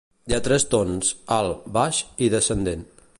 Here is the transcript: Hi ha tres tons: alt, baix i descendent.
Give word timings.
Hi 0.29 0.35
ha 0.35 0.39
tres 0.47 0.63
tons: 0.71 1.11
alt, 1.37 1.69
baix 1.77 2.03
i 2.29 2.35
descendent. 2.39 2.87